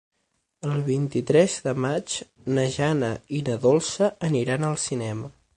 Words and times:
El 0.69 0.79
vint-i-tres 0.87 1.57
de 1.67 1.75
maig 1.85 2.17
na 2.57 2.65
Jana 2.79 3.13
i 3.41 3.45
na 3.51 3.61
Dolça 3.67 4.13
aniran 4.33 4.71
al 4.73 4.83
cinema. 4.89 5.35